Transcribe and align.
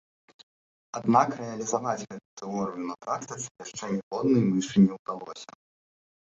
Аднак 0.99 1.29
рэалізаваць 1.41 2.01
гэту 2.09 2.29
тэорыю 2.41 2.87
на 2.87 2.95
практыцы 3.07 3.47
яшчэ 3.65 3.83
ніводнай 3.93 4.43
мышы 4.49 4.75
не 4.87 4.91
ўдалося. 4.99 5.49